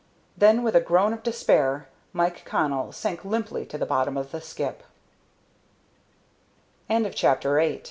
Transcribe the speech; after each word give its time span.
Then, 0.35 0.63
with 0.63 0.75
a 0.75 0.81
groan 0.81 1.13
of 1.13 1.21
despair, 1.21 1.87
Mike 2.11 2.43
Connell 2.43 2.91
sank 2.91 3.23
limply 3.23 3.67
to 3.67 3.77
the 3.77 3.85
bottom 3.85 4.17
of 4.17 4.31
the 4.31 4.41
skip. 4.41 4.81
CHAPTER 6.89 7.59
IX 7.59 7.65
WINNING 7.69 7.75
A 7.75 7.79